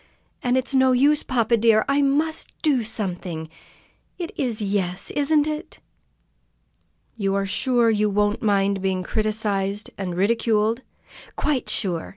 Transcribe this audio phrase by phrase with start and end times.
[0.41, 1.85] And it's no use, papa dear!
[1.87, 3.47] I must do something!
[4.17, 5.77] It is 'yes,' isn't it?"
[7.17, 10.81] "You are sure you won't mind being criticised and ridiculed?"
[11.35, 12.09] "Quite sure!"